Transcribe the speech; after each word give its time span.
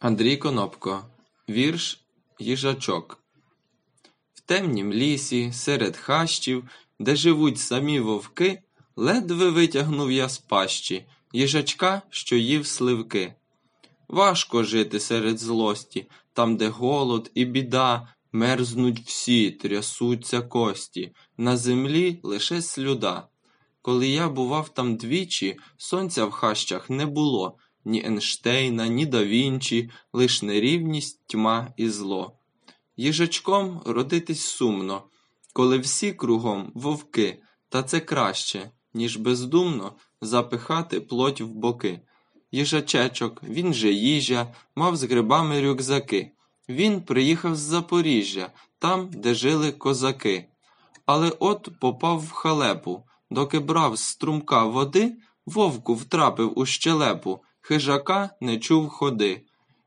Андрій 0.00 0.36
Конопко. 0.36 1.04
Вірш 1.48 2.00
Їжачок. 2.38 3.18
В 4.34 4.40
темнім 4.40 4.92
лісі, 4.92 5.52
серед 5.52 5.96
хащів, 5.96 6.64
де 6.98 7.16
живуть 7.16 7.58
самі 7.58 8.00
вовки, 8.00 8.62
ледве 8.96 9.50
витягнув 9.50 10.12
я 10.12 10.28
з 10.28 10.38
пащі 10.38 11.06
їжачка, 11.32 12.02
що 12.10 12.36
їв 12.36 12.66
сливки. 12.66 13.34
Важко 14.08 14.64
жити 14.64 15.00
серед 15.00 15.38
злості, 15.38 16.06
там, 16.32 16.56
де 16.56 16.68
голод 16.68 17.30
і 17.34 17.44
біда, 17.44 18.08
мерзнуть 18.32 19.00
всі, 19.00 19.50
трясуться 19.50 20.40
кості, 20.40 21.12
на 21.38 21.56
землі 21.56 22.20
лише 22.22 22.62
слюда. 22.62 23.28
Коли 23.82 24.08
я 24.08 24.28
бував 24.28 24.68
там 24.68 24.96
двічі, 24.96 25.56
сонця 25.76 26.24
в 26.24 26.30
хащах 26.30 26.90
не 26.90 27.06
було, 27.06 27.58
ні 27.84 28.04
Енштейна, 28.04 28.88
ні 28.88 29.06
да 29.06 29.24
Вінчі, 29.24 29.90
лиш 30.12 30.42
нерівність, 30.42 31.26
тьма 31.26 31.72
і 31.76 31.88
зло. 31.88 32.38
Їжачком 32.96 33.82
родитись 33.86 34.42
сумно, 34.42 35.02
коли 35.52 35.78
всі 35.78 36.12
кругом 36.12 36.72
вовки, 36.74 37.42
та 37.68 37.82
це 37.82 38.00
краще, 38.00 38.70
ніж 38.94 39.16
бездумно 39.16 39.92
запихати 40.20 41.00
плоть 41.00 41.40
в 41.40 41.46
боки. 41.46 42.00
Їжачечок, 42.52 43.42
він 43.42 43.74
же 43.74 43.92
їжа, 43.92 44.54
мав 44.76 44.96
з 44.96 45.04
грибами 45.04 45.62
рюкзаки. 45.62 46.32
Він 46.68 47.00
приїхав 47.02 47.56
з 47.56 47.58
Запоріжжя, 47.58 48.50
там, 48.78 49.08
де 49.10 49.34
жили 49.34 49.72
козаки. 49.72 50.48
Але 51.06 51.32
от 51.38 51.68
попав 51.80 52.18
в 52.18 52.30
халепу, 52.30 53.04
доки 53.30 53.58
брав 53.58 53.96
з 53.96 54.04
струмка 54.04 54.64
води, 54.64 55.16
вовку 55.46 55.94
втрапив 55.94 56.58
у 56.58 56.66
щелепу, 56.66 57.40
хижака 57.68 58.30
не 58.40 58.58
чув 58.58 58.88
ходи. 58.88 59.42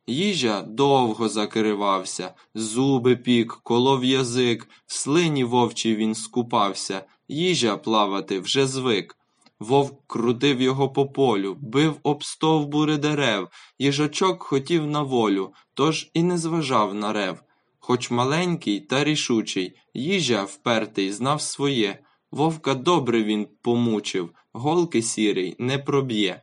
Їжа 0.08 0.62
довго 0.62 1.30
закривався, 1.30 2.34
зуби 2.55 3.15
пік, 3.15 3.60
колов 3.63 4.05
язик, 4.05 4.70
в 4.85 4.93
слині 4.93 5.43
вовчій 5.43 5.96
він 5.96 6.15
скупався, 6.15 7.05
їжа 7.27 7.77
плавати 7.77 8.40
вже 8.40 8.68
звик. 8.68 9.18
Вовк 9.60 10.07
крутив 10.07 10.62
його 10.62 10.90
по 10.90 11.07
полю, 11.07 11.57
бив 11.62 11.99
об 12.04 12.23
стовбури 12.23 12.98
дерев, 12.98 13.48
їжачок 13.79 14.43
хотів 14.43 14.88
на 14.88 15.01
волю, 15.01 15.54
тож 15.73 16.10
і 16.13 16.23
не 16.23 16.38
зважав 16.38 16.93
на 16.93 17.13
рев. 17.13 17.40
Хоч 17.79 18.12
маленький 18.12 18.79
та 18.79 19.04
рішучий, 19.04 19.76
їжа 19.93 20.43
впертий 20.43 21.12
знав 21.12 21.41
своє, 21.41 21.99
вовка 22.32 22.73
добре 22.73 23.23
він 23.23 23.48
помучив, 23.62 24.29
голки 24.54 25.01
сірий 25.01 25.55
не 25.60 25.77
проб'є. 25.77 26.41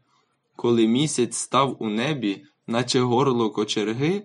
Коли 0.59 0.87
місяць 0.87 1.37
став 1.37 1.77
у 1.78 1.89
небі, 1.89 2.45
наче 2.67 3.01
горло 3.01 3.51
кочерги, 3.51 4.23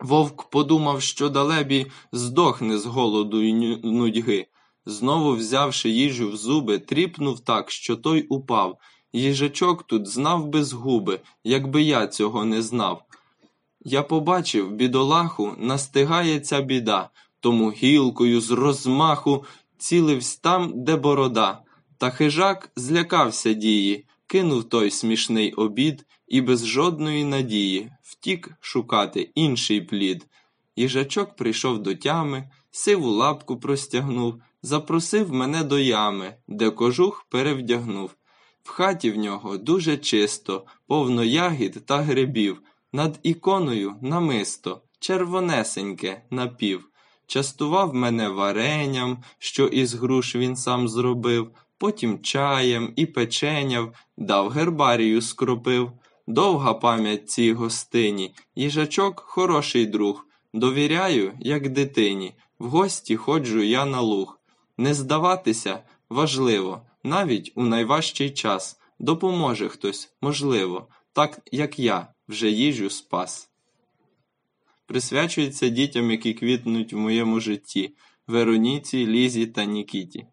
вовк 0.00 0.50
подумав, 0.50 1.02
що 1.02 1.28
далебі 1.28 1.86
здохне 2.12 2.78
з 2.78 2.86
голоду 2.86 3.42
й 3.42 3.52
нудьги. 3.84 4.46
Знову 4.86 5.32
взявши 5.32 5.90
їжу 5.90 6.30
в 6.30 6.36
зуби, 6.36 6.78
тріпнув 6.78 7.40
так, 7.40 7.70
що 7.70 7.96
той 7.96 8.22
упав. 8.22 8.78
Їжачок 9.12 9.82
тут 9.82 10.06
знав 10.06 10.46
би 10.46 10.64
згуби, 10.64 11.20
якби 11.44 11.82
я 11.82 12.06
цього 12.06 12.44
не 12.44 12.62
знав. 12.62 13.02
Я 13.80 14.02
побачив, 14.02 14.70
бідолаху, 14.70 15.54
настигає 15.58 16.40
ця 16.40 16.60
біда, 16.60 17.10
тому 17.40 17.70
гілкою 17.70 18.40
з 18.40 18.50
розмаху 18.50 19.44
ціливсь 19.78 20.36
там, 20.36 20.72
де 20.84 20.96
борода. 20.96 21.58
Та 21.98 22.10
хижак 22.10 22.70
злякався 22.76 23.52
дії, 23.52 24.06
кинув 24.30 24.64
той 24.64 24.90
смішний 24.90 25.52
обід 25.52 26.06
і 26.28 26.40
без 26.40 26.66
жодної 26.66 27.24
надії 27.24 27.92
втік 28.02 28.50
шукати 28.60 29.30
інший 29.34 29.80
плід. 29.80 30.26
Їжачок 30.76 31.36
прийшов 31.36 31.78
до 31.78 31.94
тями, 31.94 32.50
сиву 32.70 33.10
лапку 33.10 33.60
простягнув, 33.60 34.42
запросив 34.62 35.32
мене 35.32 35.64
до 35.64 35.78
ями, 35.78 36.34
де 36.48 36.70
кожух 36.70 37.26
перевдягнув. 37.30 38.10
В 38.62 38.68
хаті 38.68 39.10
в 39.10 39.16
нього 39.16 39.56
дуже 39.56 39.96
чисто, 39.96 40.64
повно 40.86 41.24
ягід 41.24 41.86
та 41.86 41.98
грибів, 41.98 42.62
над 42.92 43.18
іконою 43.22 43.96
намисто, 44.02 44.82
червонесеньке 44.98 46.22
напів. 46.30 46.88
Частував 47.26 47.94
мене 47.94 48.28
варенням, 48.28 49.22
що 49.38 49.66
із 49.66 49.94
груш 49.94 50.36
він 50.36 50.56
сам 50.56 50.88
зробив, 50.88 51.50
потім 51.80 52.22
чаєм 52.22 52.92
і 52.96 53.06
печеням, 53.06 53.92
дав 54.16 54.48
гербарію 54.48 55.22
скропив. 55.22 55.92
Довга 56.26 56.74
пам'ять 56.74 57.30
цій 57.30 57.52
гостині, 57.52 58.34
їжачок 58.54 59.20
хороший 59.20 59.86
друг. 59.86 60.26
Довіряю, 60.54 61.32
як 61.40 61.68
дитині, 61.68 62.34
в 62.58 62.68
гості 62.68 63.16
ходжу 63.16 63.62
я 63.62 63.84
на 63.84 64.00
луг. 64.00 64.40
Не 64.78 64.94
здаватися 64.94 65.82
важливо, 66.10 66.82
навіть 67.04 67.52
у 67.54 67.64
найважчий 67.64 68.30
час. 68.30 68.80
Допоможе 68.98 69.68
хтось, 69.68 70.12
можливо, 70.20 70.88
так 71.12 71.40
як 71.52 71.78
я 71.78 72.06
вже 72.28 72.50
їжу 72.50 72.90
спас. 72.90 73.50
Присвячується 74.86 75.68
дітям, 75.68 76.10
які 76.10 76.34
квітнуть 76.34 76.92
в 76.92 76.96
моєму 76.96 77.40
житті, 77.40 77.94
Вероніці, 78.26 79.06
Лізі 79.06 79.46
та 79.46 79.64
Нікіті. 79.64 80.26